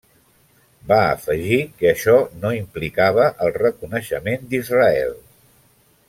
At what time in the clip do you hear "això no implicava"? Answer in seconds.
1.91-3.27